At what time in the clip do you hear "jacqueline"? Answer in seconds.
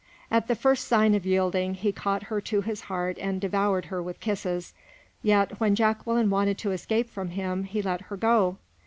5.75-6.31